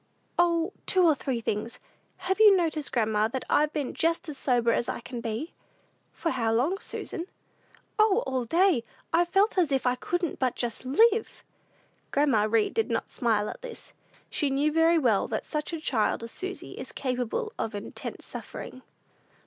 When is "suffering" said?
18.25-18.81